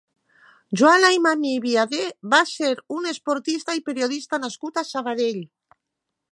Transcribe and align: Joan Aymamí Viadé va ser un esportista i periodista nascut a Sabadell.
Joan 0.79 1.03
Aymamí 1.09 1.51
Viadé 1.65 1.99
va 2.33 2.41
ser 2.53 2.71
un 2.97 3.07
esportista 3.13 3.79
i 3.81 3.87
periodista 3.91 4.43
nascut 4.47 4.81
a 4.83 4.87
Sabadell. 4.95 5.43